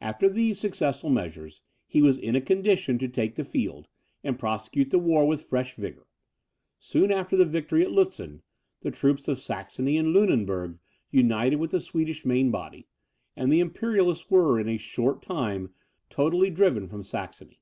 After 0.00 0.30
these 0.30 0.58
successful 0.58 1.10
measures, 1.10 1.60
he 1.86 2.00
was 2.00 2.16
in 2.16 2.34
a 2.34 2.40
condition 2.40 2.96
to 3.00 3.06
take 3.06 3.34
the 3.34 3.44
field, 3.44 3.86
and 4.24 4.38
prosecute 4.38 4.88
the 4.90 4.98
war 4.98 5.28
with 5.28 5.42
fresh 5.42 5.74
vigour. 5.74 6.06
Soon 6.78 7.12
after 7.12 7.36
the 7.36 7.44
victory 7.44 7.82
at 7.82 7.92
Lutzen, 7.92 8.40
the 8.80 8.90
troops 8.90 9.28
of 9.28 9.38
Saxony 9.38 9.98
and 9.98 10.14
Lunenburg 10.14 10.78
united 11.10 11.56
with 11.56 11.72
the 11.72 11.80
Swedish 11.82 12.24
main 12.24 12.50
body; 12.50 12.88
and 13.36 13.52
the 13.52 13.60
Imperialists 13.60 14.30
were, 14.30 14.58
in 14.58 14.70
a 14.70 14.78
short 14.78 15.20
time, 15.20 15.74
totally 16.08 16.48
driven 16.48 16.88
from 16.88 17.02
Saxony. 17.02 17.60